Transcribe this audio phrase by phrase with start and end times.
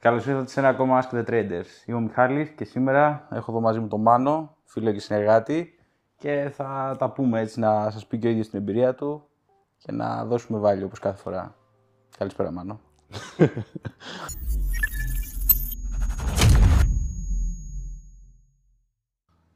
[0.00, 1.64] Καλώς ήρθατε σε ένα ακόμα Ask the Traders.
[1.86, 5.78] Είμαι ο Μιχάλης και σήμερα έχω εδώ μαζί μου τον Μάνο, φίλο και συνεργάτη
[6.16, 9.28] και θα τα πούμε έτσι να σας πει και ο ίδιος την εμπειρία του
[9.78, 11.54] και να δώσουμε βάλει όπως κάθε φορά.
[12.18, 12.80] Καλησπέρα Μάνο.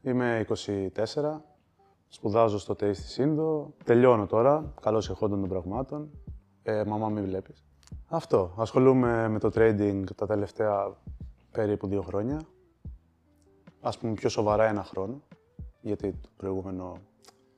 [0.03, 0.55] Είμαι 24,
[2.09, 6.11] σπουδάζω στο ΤΕΙ στη Σύνδο, τελειώνω τώρα, καλώς εχόντων των πραγμάτων.
[6.63, 7.65] Ε, μαμά μην βλέπεις.
[8.09, 10.97] Αυτό, ασχολούμαι με το trading τα τελευταία
[11.51, 12.41] περίπου δύο χρόνια.
[13.81, 15.23] Ας πούμε πιο σοβαρά ένα χρόνο,
[15.81, 16.97] γιατί το προηγούμενο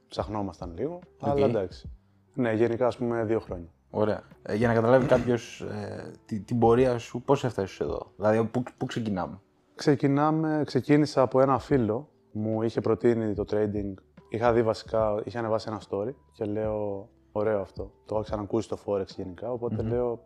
[0.09, 1.91] ψαχνόμασταν λίγο, αλλά εντάξει.
[2.35, 3.69] Ναι, γενικά ας πούμε δύο χρόνια.
[3.91, 4.23] Ωραία.
[4.43, 8.63] Ε, για να καταλάβει κάποιος ε, την, την πορεία σου, πώς έφτασες εδώ, Δηλαδή, πού,
[8.77, 9.41] πού ξεκινάμε;
[9.75, 13.95] Ξεκινάμε, ξεκίνησα από ένα φίλο, μου είχε προτείνει το trading.
[14.29, 17.91] Είχα δει βασικά, είχε ανεβάσει ένα story και λέω, ωραίο αυτό.
[18.07, 20.21] Το είχα ξανακούσει το Forex γενικά, οπότε λέω,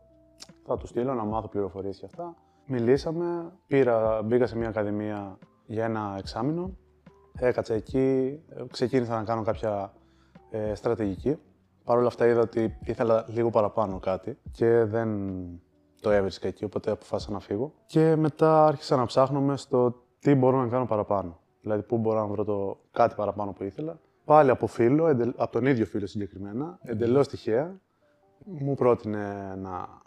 [0.67, 2.35] θα του στείλω να μάθω πληροφορίες για αυτά.
[2.67, 6.77] Μιλήσαμε, πήρα, μπήκα σε μια ακαδημία για ένα εξάμεινο.
[7.39, 9.93] Έκατσα εκεί, ξεκίνησα να κάνω κάποια
[10.51, 11.37] ε, στρατηγική.
[11.85, 15.11] Παρ' όλα αυτά είδα ότι ήθελα λίγο παραπάνω κάτι και δεν
[16.01, 17.73] το έβρισκα εκεί, οπότε αποφάσισα να φύγω.
[17.87, 21.39] Και μετά άρχισα να ψάχνω στο τι μπορώ να κάνω παραπάνω.
[21.61, 23.99] Δηλαδή, πού μπορώ να βρω το κάτι παραπάνω που ήθελα.
[24.29, 25.33] Πάλι από φίλο, εντελ...
[25.37, 27.81] από τον ίδιο φίλο συγκεκριμένα, εντελώς τυχαία,
[28.45, 30.03] μου πρότεινε ένα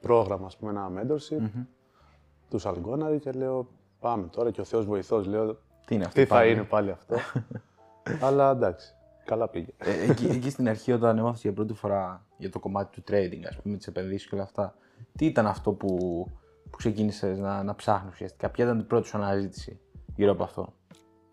[0.00, 1.66] πρόγραμμα, ας πούμε, ένα mentorship mm-hmm.
[2.50, 3.68] τους Σαλγκόναρη και λέω
[4.00, 5.54] πάμε τώρα και ο Θεός βοηθός, λέω
[5.86, 7.16] Τι, είναι αυτό τι θα πάλι; είναι πάλι αυτό;
[8.26, 8.94] Αλλά εντάξει,
[9.24, 9.70] καλά πήγε.
[9.78, 13.42] Ε, εκεί, εκεί στην αρχή, όταν έμαθες για πρώτη φορά για το κομμάτι του trading,
[13.48, 14.74] ας πούμε, τις επενδύσεις και όλα αυτά,
[15.16, 15.96] τι ήταν αυτό που,
[16.70, 19.80] που ξεκίνησες να, να ψάχνεις ουσιαστικά, ποια ήταν η πρώτη σου αναζήτηση
[20.16, 20.74] γύρω από αυτό;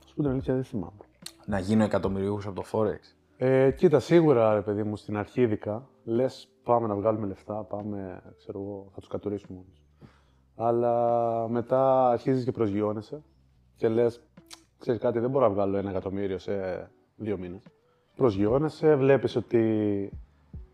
[0.05, 1.10] Ας πούμε την αλήθεια δεν θυμάμαι.
[1.45, 2.99] Να γίνω εκατομμυριούχος από το Forex;
[3.37, 8.21] Ε, κοίτα, σίγουρα ρε παιδί μου, στην αρχή ειδικά, λες πάμε να βγάλουμε λεφτά, πάμε,
[8.37, 9.81] ξέρω εγώ, θα τους κατουρίσουμε όλους.
[10.55, 13.23] Αλλά μετά αρχίζεις και προσγειώνεσαι
[13.75, 14.23] και λες,
[14.79, 16.53] ξέρεις κάτι, δεν μπορώ να βγάλω ένα εκατομμύριο σε
[17.15, 17.63] δύο μήνες.
[18.15, 20.11] Προσγειώνεσαι, βλέπεις ότι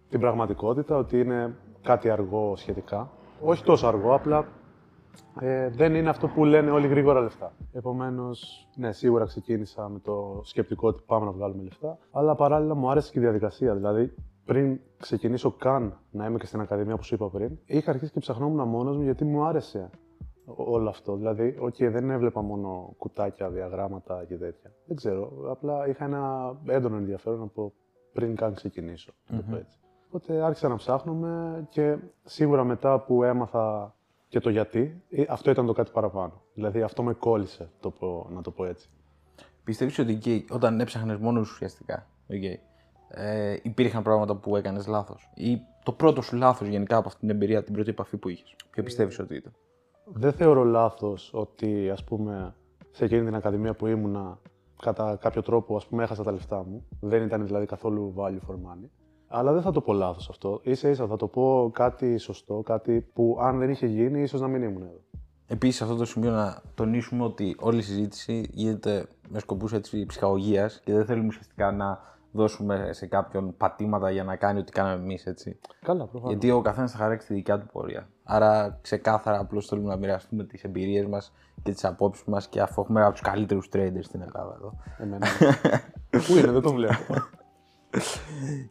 [0.09, 3.11] την πραγματικότητα, ότι είναι κάτι αργό σχετικά.
[3.41, 4.47] Όχι τόσο αργό, απλά
[5.39, 7.51] ε, δεν είναι αυτό που λένε όλοι γρήγορα λεφτά.
[7.73, 11.97] Επομένως, ναι, σίγουρα ξεκίνησα με το σκεπτικό ότι πάμε να βγάλουμε λεφτά.
[12.11, 13.75] Αλλά παράλληλα μου άρεσε και η διαδικασία.
[13.75, 14.13] Δηλαδή,
[14.45, 18.19] πριν ξεκινήσω καν να είμαι και στην Ακαδημία που σου είπα πριν, είχα αρχίσει και
[18.19, 19.89] ψαχνόμουν μόνος μου γιατί μου άρεσε
[20.45, 21.15] όλο αυτό.
[21.15, 24.71] Δηλαδή, OK, δεν έβλεπα μόνο κουτάκια, διαγράμματα και τέτοια.
[24.85, 25.31] Δεν ξέρω.
[25.49, 27.73] Απλά είχα ένα έντονο ενδιαφέρον από
[28.13, 29.13] πριν καν ξεκινήσω.
[29.29, 29.79] να το πω έτσι.
[30.07, 33.95] Οπότε άρχισα να ψάχνουμε και σίγουρα μετά που έμαθα
[34.27, 36.41] και το γιατί, ε, αυτό ήταν το κάτι παραπάνω.
[36.53, 38.89] Δηλαδή αυτό με κόλλησε, το πω, να το πω έτσι.
[39.63, 42.57] Πιστεύεις ότι εκεί, όταν έψαχνες μόνος σου ουσιαστικά, okay,
[43.09, 47.29] ε, υπήρχαν πράγματα που έκανες λάθος; Ή το πρώτο σου λάθος γενικά από αυτή την
[47.29, 49.53] εμπειρία, την πρώτη επαφή που είχες; Ποιο πιστεύεις ότι ήταν;
[50.05, 52.55] Δεν θεωρώ λάθος ότι, ας πούμε,
[52.91, 54.39] σε εκείνη την ακαδημία που ήμουνα,
[54.81, 56.87] κατά κάποιο τρόπο, ας πούμε, έχασα τα λεφτά μου.
[56.99, 58.89] Δεν ήταν δηλαδή καθόλου value for money.
[59.27, 60.59] Αλλά δεν θα το πω λάθος αυτό.
[60.63, 64.47] Ίσα ίσα θα το πω κάτι σωστό, κάτι που αν δεν είχε γίνει, ίσως να
[64.47, 65.01] μην ήμουν εδώ.
[65.47, 69.73] Επίσης, σε αυτό το σημείο να τονίσουμε ότι όλη η συζήτηση γίνεται με σκοπούς
[70.07, 71.99] ψυχαγωγίας και δεν θέλουμε ουσιαστικά να
[72.31, 75.59] δώσουμε σε κάποιον πατήματα για να κάνει ό,τι κάναμε εμείς, έτσι.
[75.81, 76.31] Καλά, προφανώς.
[76.31, 78.09] Γιατί ο καθένας θα χαράξει τη δικιά του πορεία.
[78.23, 81.33] Άρα, ξεκάθαρα, απλώς θέλουμε να μοιραστούμε τις εμπειρίες μας
[81.63, 84.73] και τις απόψεις μας και αφού έχουμε από τους καλύτερους traders στην Ελλάδα εδώ.
[84.97, 85.27] Εμένα.
[86.09, 87.13] Πού είναι, δεν το βλέπω.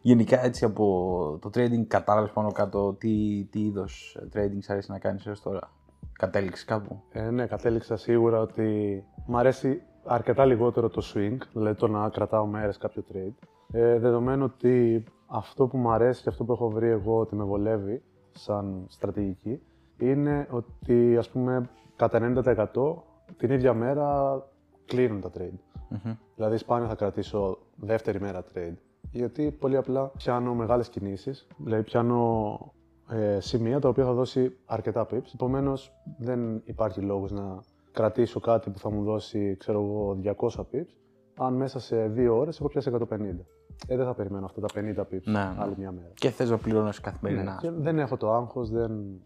[0.01, 4.99] Γενικά, έτσι από το trading, κατάλαβες πάνω κάτω τι, τι είδος trading σ' αρέσει να
[4.99, 5.71] κάνεις έως τώρα.
[6.13, 11.87] Κατέληξες κάπου; Ε, ναι, κατέληξα σίγουρα ότι μ' αρέσει αρκετά λιγότερο το swing, δηλαδή το
[11.87, 13.47] να κρατάω μέρες κάποιο trade.
[13.71, 17.43] Ε, δεδομένου ότι αυτό που μου αρέσει και αυτό που έχω βρει εγώ ότι με
[17.43, 18.01] βολεύει
[18.31, 19.61] σαν στρατηγική
[19.97, 22.93] είναι ότι ας πούμε κατά 90%
[23.37, 24.41] την ίδια μέρα
[24.85, 25.59] κλείνουν τα trade.
[26.35, 28.75] Δηλαδή σπάνια θα κρατήσω δεύτερη μέρα trade.
[29.11, 32.59] Γιατί πολύ απλά πιάνω μεγάλες κινήσεις, δηλαδή πιάνω
[33.09, 35.33] ε, σημεία τα οποία θα δώσει αρκετά pips.
[35.33, 37.59] Επομένως, δεν υπάρχει λόγος να
[37.91, 40.95] κρατήσω κάτι που θα μου δώσει, ξέρω εγώ, 200 pips,
[41.37, 43.45] αν μέσα σε δύο ώρες έχω πιάσει 150.
[43.87, 45.55] Ε, δεν θα περιμένω αυτά τα 50 pips Ναι, ναι.
[45.57, 46.11] άλλη μια μέρα.
[46.13, 47.57] Και θες να πληρώνεις καθημερινά.
[47.61, 49.21] Και δεν έχω το άγχος, δεν,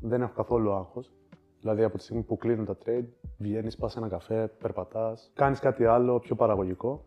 [0.00, 1.12] δεν έχω καθόλου άγχος.
[1.60, 3.06] Δηλαδή από τη στιγμή που κλείνουν τα trade,
[3.38, 7.04] βγαίνεις, πας ένα καφέ, περπατάς, κάνεις κάτι άλλο πιο παραγωγικό,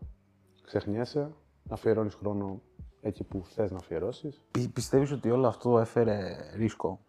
[0.64, 1.30] ξεχνιέσαι,
[1.70, 2.60] αφιερώνεις χρόνο
[3.00, 4.44] εκεί που θες να αφιερώσεις.
[4.50, 7.00] Πι- πιστεύεις ότι όλο αυτό έφερε ρίσκο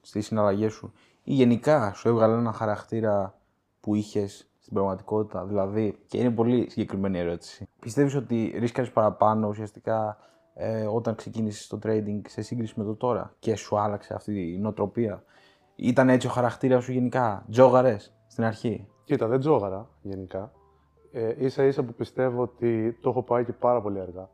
[0.00, 0.92] στις συναλλαγές σου
[1.22, 3.38] ή γενικά σου έβγαλε ένα χαρακτήρα
[3.80, 7.68] που είχες στην πραγματικότητα, δηλαδή, και είναι πολύ συγκεκριμένη η ερώτηση.
[7.80, 10.16] Πιστεύεις ότι ρίσκαρες παραπάνω ουσιαστικά
[10.54, 14.58] ε, όταν ξεκίνησες το trading σε σύγκριση με το τώρα και σου άλλαξε αυτή η
[14.58, 15.24] νοοτροπία;
[15.74, 20.52] Ήταν έτσι ο χαρακτήρας σου γενικά; Τζόγαρες στην αρχή; Κοίτα, δεν τζόγαρα γενικά.
[21.12, 24.28] Ε, ίσα ίσα που πιστεύω ότι το έχω πάει και πάρα πολύ αργά.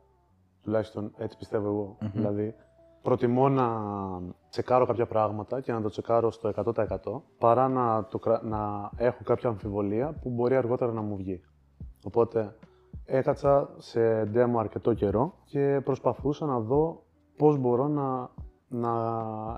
[0.63, 1.97] Τουλάχιστον έτσι πιστεύω εγώ.
[2.13, 2.55] Δηλαδή,
[3.01, 3.67] προτιμώ να
[4.49, 9.23] τσεκάρω κάποια πράγματα και να το τσεκάρω στο 100% παρά να, το, κρα- να έχω
[9.23, 11.41] κάποια αμφιβολία που μπορεί αργότερα να μου βγει.
[12.03, 12.55] Οπότε
[13.05, 17.03] έκατσα σε demo αρκετό καιρό και προσπαθούσα να δω
[17.37, 18.29] πώς μπορώ να,
[18.67, 18.91] να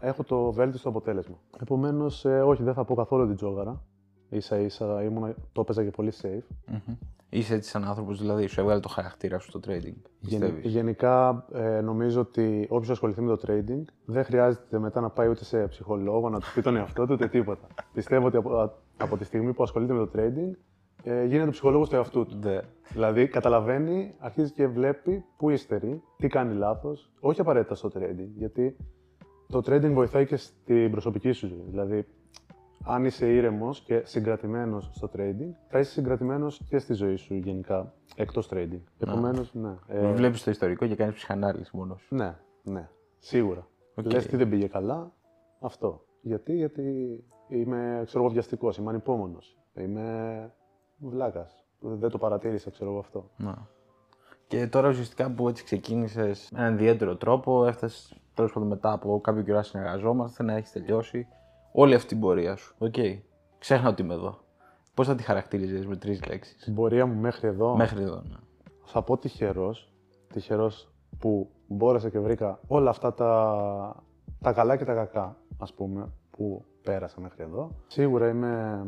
[0.02, 1.36] έχω το βέλτιστο αποτέλεσμα.
[1.62, 3.82] Επομένως, ε, όχι, δεν θα πω καθόλου την τζόγαρα.
[4.32, 6.74] Ίσα ίσα ήμουνα, το έπαιζα και πολύ safe.
[7.30, 9.70] Είσαι έτσι σαν άνθρωπος, δηλαδή σου έβγαλε το χαρακτήρα σου στο trading.
[9.72, 15.10] Γενι- Πιστεύεις; γενικά, ε, νομίζω ότι όποιος ασχοληθεί με το trading δεν χρειάζεται μετά να
[15.10, 17.68] πάει ούτε σε ψυχολόγο να του πει τον εαυτό του ούτε τίποτα.
[17.94, 20.56] Πιστεύω ότι από, από τη στιγμή που ασχολείται με το trading
[21.04, 22.40] ε, γίνεται ψυχολόγος του εαυτού του.
[22.44, 22.60] Ναι.
[22.94, 28.30] Δηλαδή, καταλαβαίνει, αρχίζει και βλέπει πού υστερεί, τι κάνει λάθος, όχι απαραίτητα στο trading.
[28.36, 28.76] Γιατί
[29.48, 31.66] το trading βοηθάει και στην προσωπική σου ζωή.
[31.70, 32.08] Δηλαδή,
[32.84, 37.94] αν είσαι ήρεμος και συγκρατημένος στο trading, θα είσαι συγκρατημένος και στη ζωή σου γενικά,
[38.16, 38.82] εκτός trading.
[39.00, 39.76] Επομένως, ναι.
[39.88, 42.16] Ε, Βλέπεις το ιστορικό και κάνεις ψυχανάλυση μόνος σου.
[42.16, 42.90] ναι, ναι,
[43.20, 43.68] σίγουρα.
[43.96, 44.12] Οκ.
[44.12, 45.12] Λες τι δεν πήγε καλά,
[45.60, 46.06] αυτό.
[46.22, 46.84] Γιατί, γιατί
[47.48, 50.52] είμαι, ξέρω εγώ, βιαστικός, είμαι ανυπόμονος, είμαι
[50.98, 51.66] βλάκας.
[51.80, 53.30] Δεν το παρατήρησα, ξέρω εγώ αυτό.
[53.38, 53.68] Να.
[54.48, 59.22] Και τώρα ουσιαστικά που έτσι ξεκίνησες με έναν ιδιαίτερο τρόπο, έφτασες τέλος πάντων μετά από
[59.22, 61.28] κάποιο καιρό να συνεργαζόμαστε, να έχεις τελειώσει
[61.72, 62.76] όλη αυτή την πορεία σου.
[62.78, 62.94] Οκ.
[63.60, 64.40] Ξέχνα ότι είμαι εδώ.
[64.94, 68.16] Πώς θα τη χαρακτήριζες με τρεις λέξεις; Την πορεία μου μέχρι εδώ, Μέχρι εδώ.
[68.16, 68.36] Ναι.
[68.84, 69.92] θα πω τυχερός,
[70.34, 74.04] τυχερός που μπόρεσα και βρήκα όλα αυτά τα,
[74.42, 77.72] τα καλά και τα κακά, ας πούμε, που πέρασα μέχρι εδώ.
[77.88, 78.86] Σίγουρα είμαι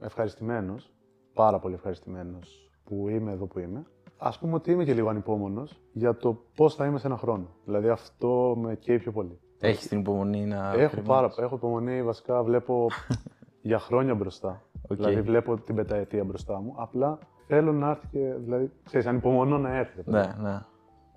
[0.00, 0.92] ευχαριστημένος,
[1.34, 3.86] πάρα πολύ ευχαριστημένος που είμαι εδώ που είμαι.
[4.18, 7.46] Ας πούμε ότι είμαι και λίγο ανυπόμονος για το πώς θα είμαι σε ένα χρόνο.
[7.64, 9.40] Δηλαδή αυτό με καίει πιο πολύ.
[9.64, 10.56] Έχει την υπομονή να.
[10.56, 11.06] Έχω, περιμένεις.
[11.06, 12.86] πάρα, έχω υπομονή, βασικά βλέπω
[13.70, 14.62] για χρόνια μπροστά.
[14.88, 14.96] Οκ.
[14.96, 16.74] Δηλαδή βλέπω την πενταετία μπροστά μου.
[16.76, 19.96] Απλά θέλω να έρθει και, δηλαδή, ξέρεις, ανυπομονώ να έρθει.
[19.96, 20.42] ρε παιδί μου.
[20.42, 20.58] Ναι, ναι.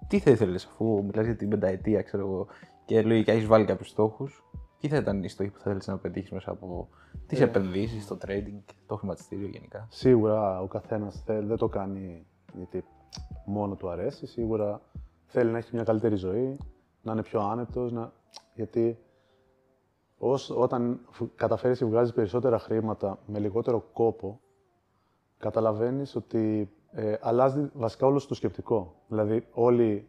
[0.07, 2.47] Τι θα ήθελες αφού μιλάς για την πενταετία, ξέρω εγώ,
[2.85, 4.43] και λογικά έχεις βάλει κάποιους στόχους.
[4.79, 6.87] Τι θα ήταν οι στόχοι που θα ήθελες να πετύχεις μέσα από
[7.27, 12.83] τις επενδύσεις, το trading, το χρηματιστήριο γενικά; Σίγουρα ο καθένας δεν το κάνει γιατί
[13.45, 14.27] μόνο του αρέσει.
[14.27, 14.81] Σίγουρα
[15.25, 16.57] θέλει να έχει μια καλύτερη ζωή,
[17.05, 18.11] να είναι πιο άνετος, να...
[18.55, 18.97] γιατί
[20.17, 24.39] ως, όταν φ- καταφέρεις και βγάζεις περισσότερα χρήματα με λιγότερο κόπο,
[25.37, 28.95] καταλαβαίνεις ότι ε, αλλάζει βασικά όλο το σκεπτικό.
[29.07, 30.07] Δηλαδή όλοι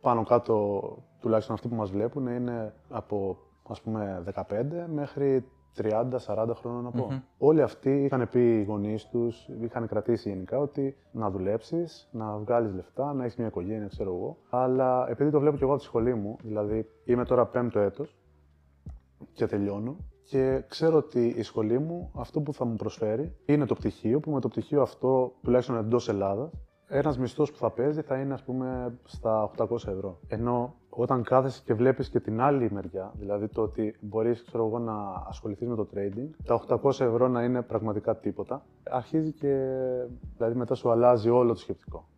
[0.00, 0.82] πάνω κάτω,
[1.20, 3.38] τουλάχιστον αυτοί που μας βλέπουν, είναι από
[3.68, 4.42] ας πούμε 15
[4.86, 5.48] μέχρι
[5.82, 7.22] 30-40 χρόνων να πω.
[7.38, 12.74] Όλοι αυτοί είχαν πει οι γονείς τους, είχαν κρατήσει γενικά ότι να δουλέψεις, να βγάλεις
[12.74, 14.36] λεφτά, να έχεις μια οικογένεια, ξέρω εγώ.
[14.50, 18.16] Αλλά επειδή το βλέπω και εγώ από τη σχολή μου, δηλαδή είμαι τώρα πέμπτο έτος
[19.32, 23.74] και τελειώνω και ξέρω ότι η σχολή μου αυτό που θα μου προσφέρει είναι το
[23.74, 26.50] πτυχίο, που με το πτυχίο αυτό, τουλάχιστον εντός Ελλάδας,
[26.96, 30.18] ένας μισθός που θα παίζει θα είναι, ας πούμε, στα 800 ευρώ.
[30.28, 34.94] Ενώ όταν κάθεσαι και βλέπεις και την άλλη μεριά, δηλαδή το ότι μπορείς εγώ, να
[35.28, 39.78] ασχοληθείς με το trading, τα 800 ευρώ να είναι πραγματικά τίποτα, αρχίζει και.
[40.36, 42.08] δηλαδή μετά σου αλλάζει όλο το σκεπτικό.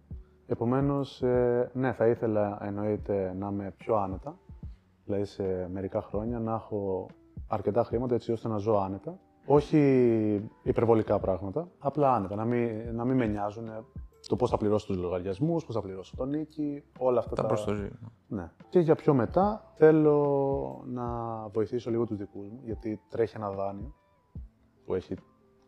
[0.47, 1.23] Επομένως,
[1.73, 4.39] ναι, θα ήθελα εννοείται να είμαι πιο άνετα,
[5.05, 7.07] δηλαδή σε μερικά χρόνια να έχω
[7.49, 9.19] αρκετά χρήματα έτσι ώστε να ζω άνετα.
[9.47, 13.69] Όχι υπερβολικά πράγματα, απλά άνετα, να μην, να μην με νοιάζουν
[14.29, 17.49] το πώς θα πληρώσω τους λογαριασμούς, πώς θα πληρώσω τον νίκη, όλα αυτά Τα τα.
[17.49, 17.91] προστοζή.
[18.29, 18.51] Ναι.
[18.69, 21.07] Και για πιο μετά θέλω να
[21.49, 23.95] βοηθήσω λίγο τους δικούς μου, γιατί τρέχει ένα δάνειο,
[24.85, 25.15] που έχει,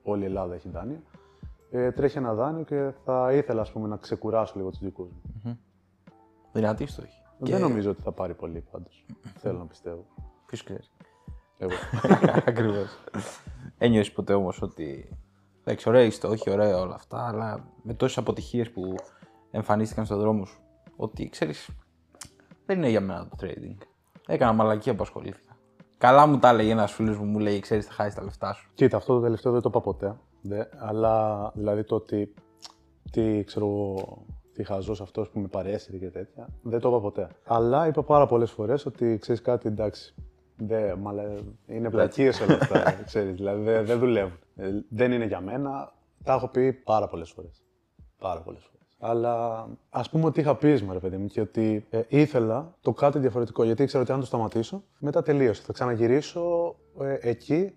[0.02, 1.00] όλη η Ελλάδα έχει δάνειο,
[1.70, 5.58] ε, τρέχει ένα δάνειο και θα ήθελα ας πούμε, να ξεκουράσω λίγο τους δικούς μου.
[6.52, 7.22] Δυνατή στόχη.
[7.38, 9.04] Δεν νομίζω ότι θα πάρει πολύ πάντως.
[9.36, 10.06] θέλω να πιστεύω.
[10.46, 10.82] Ποιος ξέρει.
[11.58, 11.72] Εγώ.
[12.46, 12.98] Ακριβώς.
[13.78, 15.16] Ένιωσες ποτέ όμως ότι.
[15.68, 18.94] Εντάξει, ωραία η στόχη, ωραία όλα αυτά, αλλά με τόσες αποτυχίες που
[19.50, 20.60] εμφανίστηκαν στον δρόμο σου,
[20.96, 21.70] ότι ξέρεις,
[22.66, 23.76] δεν είναι για μένα το trading.
[24.26, 25.56] Έκανα μαλακία που ασχολήθηκα.
[25.98, 28.70] Καλά μου τα έλεγε ένας φίλος μου, μου λέει: Ξέρεις, θα χάσεις τα λεφτά σου.
[28.74, 30.16] Κοίτα, αυτό το τελευταίο δεν το είπα ποτέ.
[30.42, 32.34] Δε, αλλά δηλαδή το ότι
[33.10, 37.28] τι ξέρω εγώ, τι χαζός αυτός που με παρέσυρε και τέτοια, δεν το είπα ποτέ.
[37.44, 40.14] Αλλά είπα πάρα πολλές φορές ότι ξέρεις κάτι, εντάξει.
[40.58, 41.22] Δε, μαλα,
[41.66, 42.88] είναι πλακίες όλα αυτά.
[42.88, 44.38] ε, ξέρεις, δηλαδή δεν δεν δουλεύουν.
[44.56, 45.92] Ε, δεν είναι για μένα.
[46.24, 47.62] Τα έχω πει πάρα πολλές φορές.
[48.18, 48.96] Πάρα πολλές φορές.
[48.98, 53.18] Αλλά ας πούμε ότι είχα πείσμα, ρε παιδί μου, και ότι ε, ήθελα το κάτι
[53.18, 53.64] διαφορετικό.
[53.64, 55.62] Γιατί ήξερα ότι αν το σταματήσω, μετά τελείωσε.
[55.62, 57.74] Θα ξαναγυρίσω ε, εκεί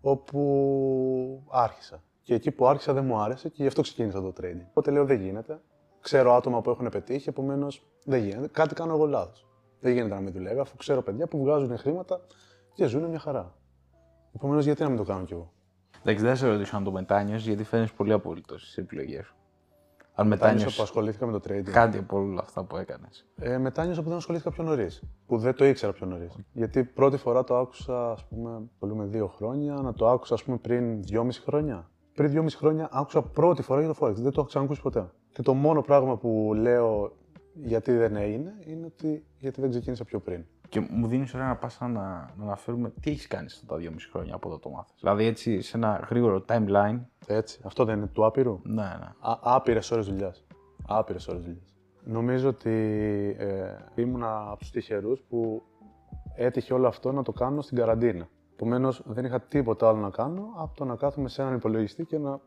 [0.00, 2.02] όπου άρχισα.
[2.22, 4.66] Και εκεί που άρχισα δεν μου άρεσε και γι' αυτό ξεκίνησα το trading.
[4.68, 5.60] Οπότε λέω δεν γίνεται.
[6.00, 8.48] Ξέρω άτομα που έχουν πετύχει, επομένως δεν γίνεται.
[8.48, 9.46] Κάτι κάνω εγώ λάθος.
[9.84, 12.20] Δεν γίνεται να μην δουλεύει, αφού ξέρω παιδιά που βγάζουν χρήματα
[12.74, 13.54] και ζουν μια χαρά.
[14.34, 15.52] Επομένως, γιατί να μην το κάνω κι εγώ;
[15.98, 19.34] Εντάξει, δεν θα σε ρωτήσω αν το μετάνιωσε, γιατί φαίνεται πολύ απόλυτος στις επιλογές σου.
[20.14, 21.70] Αν Μετάνιωσα που μετάνιωσε ασχολήθηκα με το trading.
[21.72, 23.26] κάτι από όλα αυτά που έκανες.
[23.36, 25.02] Ε, μετάνιωσα που δεν ασχολήθηκα πιο νωρίς.
[25.26, 26.36] Που δεν το ήξερα πιο νωρίς.
[26.52, 30.44] Γιατί πρώτη φορά το άκουσα, ας πούμε, πολύ με δύο χρόνια, να το άκουσα, ας
[30.44, 31.90] πούμε, πριν δυόμιση χρόνια.
[32.14, 34.14] Πριν δυόμιση χρόνια άκουσα πρώτη φορά για το Forex.
[34.14, 35.10] Δεν το έχω ξανακούσει ποτέ.
[35.32, 37.12] Και το μόνο πράγμα που λέω
[37.54, 40.44] γιατί δεν έγινε είναι ότι γιατί δεν ξεκίνησα πιο πριν.
[40.68, 42.00] Και μου δίνεις ωραία να πάσα να,
[42.36, 44.96] να αναφέρουμε τι έχεις κάνει αυτά τα 2,5 χρόνια από εδώ το μάθες.
[45.00, 47.00] Δηλαδή έτσι σε ένα γρήγορο timeline.
[47.26, 47.60] Έτσι.
[47.64, 49.08] Αυτό δεν είναι του άπειρου; Ναι, ναι.
[49.40, 50.46] Άπειρες ώρες δουλειάς.
[50.86, 51.74] Άπειρες ώρες δουλειάς.
[52.04, 52.70] Νομίζω ότι
[53.38, 55.62] ε, ήμουν από τους τυχερούς που
[56.34, 58.28] έτυχε όλο αυτό να το κάνω στην καραντίνα.
[58.52, 62.18] Επομένως, δεν είχα τίποτα άλλο να κάνω από το να κάθομαι σε έναν υπολογιστή και
[62.18, 62.40] να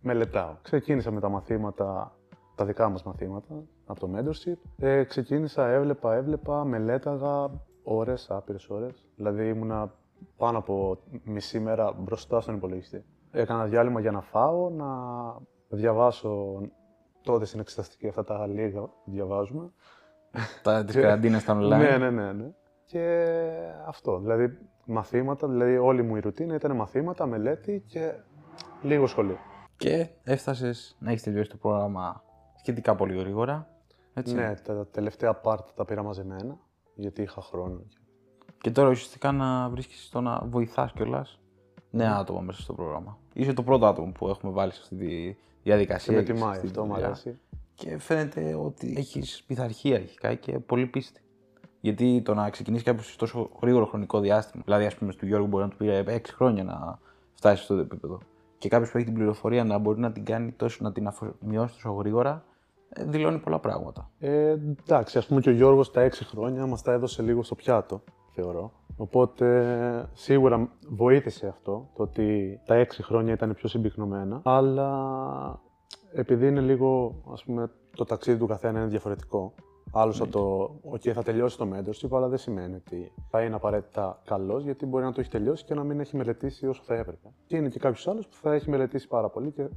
[0.00, 0.56] μελετάω.
[0.62, 2.16] Ξεκίνησα με τα μαθήματα,
[2.56, 4.58] τα δικά μας μαθήματα, από το mentorship.
[4.78, 7.50] Ε, ξεκίνησα, έβλεπα, έβλεπα, μελέταγα
[7.82, 9.08] ώρες, άπειρες ώρες.
[9.16, 9.94] Δηλαδή ήμουνα
[10.36, 13.04] πάνω από μισή μέρα μπροστά στον υπολογιστή.
[13.30, 14.86] Έκανα διάλειμμα για να φάω, να
[15.68, 16.60] διαβάσω
[17.22, 19.70] τότε στην εξεταστική αυτά τα λίγα που διαβάζουμε.
[20.62, 21.78] Τα τη καραντίνα στα online.
[21.78, 22.50] Ναι, ναι, ναι, ναι.
[22.84, 23.26] Και
[23.86, 28.12] αυτό, δηλαδή μαθήματα, δηλαδή όλη μου η ρουτίνα ήταν μαθήματα, μελέτη και
[28.82, 29.38] λίγο σχολείο.
[29.76, 32.24] Και έφτασες να έχεις τελειώσει το πρόγραμμα
[32.66, 33.68] σχετικά πολύ γρήγορα.
[34.14, 34.34] Έτσι.
[34.34, 36.58] Ναι, τα τελευταία part τα πήρα μαζεμένα,
[36.94, 37.80] γιατί είχα χρόνο.
[38.60, 41.38] Και τώρα ουσιαστικά να βρίσκεσαι στο να βοηθάς κιόλας
[41.90, 43.18] νέα άτομα μέσα στο πρόγραμμα.
[43.32, 46.12] Είσαι το πρώτο άτομο που έχουμε βάλει σε αυτή τη διαδικασία.
[46.12, 47.06] Και με και σε τιμάει αυτή τη αυτό, μου δουλειά.
[47.06, 47.38] αρέσει.
[47.74, 51.20] Και φαίνεται ότι έχεις πειθαρχία αρχικά και πολύ πίστη.
[51.80, 55.46] Γιατί το να ξεκινήσεις κάποιο σε τόσο γρήγορο χρονικό διάστημα, δηλαδή ας πούμε του Γιώργου
[55.46, 56.98] μπορεί να του πήρε 6 χρόνια να
[57.34, 58.18] φτάσει στο επίπεδο.
[58.58, 61.74] Και κάποιος που έχει την πληροφορία να μπορεί να την κάνει τόσο, να την αφομοιώσει
[61.74, 62.55] τόσο γρήγορα, ε,
[63.06, 64.10] δηλώνει πολλά πράγματα.
[64.18, 64.56] Ε,
[64.88, 68.02] εντάξει, ας πούμε και ο Γιώργος τα έξι χρόνια μας τα έδωσε λίγο στο πιάτο,
[68.32, 68.72] θεωρώ.
[68.96, 75.60] Οπότε σίγουρα βοήθησε αυτό, το ότι τα έξι χρόνια ήταν πιο συμπυκνωμένα, αλλά
[76.12, 79.54] επειδή είναι λίγο, ας πούμε, το ταξίδι του καθένα είναι διαφορετικό.
[79.92, 84.20] Άλλο θα το, OK, θα τελειώσει το mentorship, αλλά δεν σημαίνει ότι θα είναι απαραίτητα
[84.24, 87.28] καλός, γιατί μπορεί να το έχει τελειώσει και να μην έχει μελετήσει όσο θα έπρεπε.
[87.46, 89.50] Και είναι και κάποιος άλλος που θα έχει μελετήσει πάρα πολύ.
[89.50, 89.68] Και,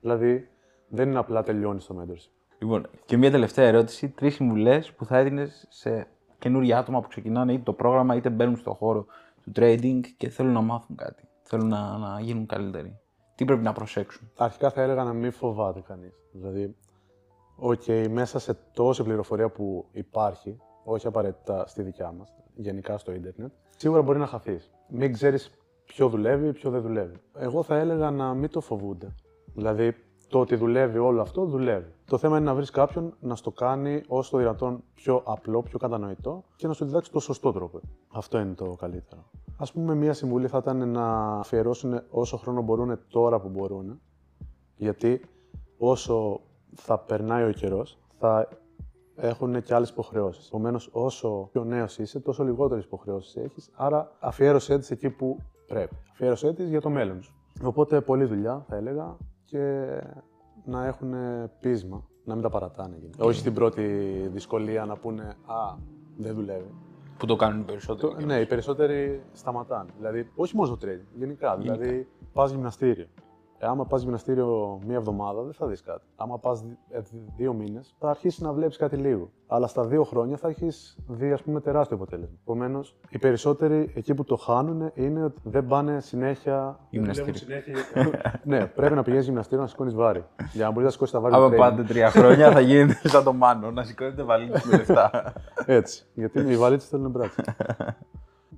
[0.00, 0.48] δηλαδή,
[0.88, 2.41] δεν είναι απλά τελειώνεις το mentorship.
[2.62, 4.08] Λοιπόν, και μια τελευταία ερώτηση.
[4.08, 6.06] Τρεις συμβουλές που θα έδινες σε
[6.38, 9.06] καινούργια άτομα που ξεκινάνε είτε το πρόγραμμα είτε μπαίνουν στον χώρο
[9.42, 11.28] του trading και θέλουν να μάθουν κάτι.
[11.42, 12.98] Θέλουν να, να γίνουν καλύτεροι.
[13.34, 16.12] Τι πρέπει να προσέξουν; Αρχικά θα έλεγα να μην φοβάται κανείς.
[16.32, 16.76] Δηλαδή,
[17.62, 23.52] OK, μέσα σε τόση πληροφορία που υπάρχει, όχι απαραίτητα στη δικιά μας, γενικά στο ίντερνετ,
[23.76, 24.70] σίγουρα μπορεί να χαθείς.
[24.88, 25.50] Μην ξέρεις
[25.84, 27.16] ποιο δουλεύει, ποιο δεν δουλεύει.
[27.38, 29.14] Εγώ θα έλεγα να μην το φοβούνται.
[29.54, 29.94] Δηλαδή,
[30.32, 31.92] το ότι δουλεύει όλο αυτό, δουλεύει.
[32.04, 35.78] Το θέμα είναι να βρεις κάποιον να στο κάνει όσο το δυνατόν πιο απλό, πιο
[35.78, 37.80] κατανοητό και να σου διδάξει το σωστό τρόπο.
[38.12, 39.20] Αυτό είναι το καλύτερο.
[39.56, 44.00] Α πούμε, μία συμβουλή θα ήταν να αφιερώσουν όσο χρόνο μπορούν τώρα που μπορούν.
[44.76, 45.20] Γιατί
[45.78, 46.40] όσο
[46.74, 48.48] θα περνάει ο καιρός, θα
[49.16, 50.46] έχουν και άλλες υποχρεώσεις.
[50.46, 53.70] Επομένως, όσο πιο νέος είσαι, τόσο λιγότερες υποχρεώσεις έχεις.
[53.74, 55.96] Άρα, αφιέρωσέ τις εκεί που πρέπει.
[56.12, 57.34] Αφιέρωσέ τις για το μέλλον σου.
[57.62, 59.16] Οπότε, πολλή δουλειά θα έλεγα
[59.52, 59.86] και
[60.64, 61.14] να έχουν
[61.60, 62.96] πείσμα, να μην τα παρατάνε.
[63.00, 63.24] γενικά.
[63.24, 63.82] Όχι στην πρώτη
[64.32, 65.74] δυσκολία να πούνε Α,
[66.16, 66.70] δεν δουλεύει.
[67.18, 68.14] Που το κάνουν οι περισσότεροι.
[68.14, 69.90] Το- ναι, οι περισσότεροι σταματάνε.
[69.96, 71.56] Δηλαδή, όχι μόνο στο trading, γενικά.
[71.56, 73.06] Δηλαδή, πας γυμναστήριο.
[73.62, 76.06] Ε, άμα πας γυμναστήριο μία εβδομάδα, δεν θα δεις κάτι.
[76.16, 76.64] Άμα πας
[77.36, 79.30] δύο μήνες, θα αρχίσεις να βλέπεις κάτι λίγο.
[79.46, 82.36] Αλλά στα δύο χρόνια θα έχεις δει, ας πούμε, τεράστιο αποτέλεσμα.
[82.42, 86.78] Επομένως, οι περισσότεροι εκεί που το χάνουν είναι ότι δεν πάνε συνέχεια.
[86.90, 87.34] Γυμναστήριο.
[87.34, 88.40] δουλεύουν συνέχεια.
[88.44, 90.24] ναι, πρέπει να πηγαίνεις γυμναστήριο να σηκώνεις βάρη.
[90.52, 91.34] Για να μπορείς να σηκώσεις τα βάρη.
[91.34, 91.58] Άμα του trading.
[91.58, 95.32] πάτε τρία χρόνια θα γίνετε σαν το μάνο, να σηκώνετε βαλίτσες με λεφτά.
[95.78, 96.06] Έτσι.
[96.14, 97.42] Γιατί οι βαλίτσες θέλουν πράξη.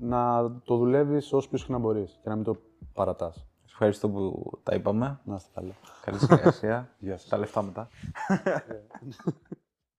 [0.01, 2.57] να το δουλεύεις όσο πιο συχνά μπορείς και να μην το
[2.93, 3.47] παρατάς.
[3.75, 5.21] Σας ευχαριστώ που τα είπαμε.
[5.25, 5.73] Να είστε καλά.
[6.05, 6.89] Καλή συνεργασία.
[6.99, 7.29] Γεια σας.
[7.29, 7.89] Τα λεφτά μετά.